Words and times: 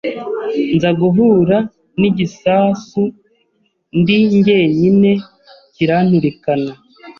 nza 0.75 0.89
guhura 0.99 1.57
n’igisasu 1.99 3.03
ndi 3.99 4.15
njyenyine 4.35 5.11
kiranturikana 5.73 6.71